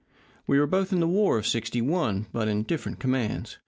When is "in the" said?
0.91-1.07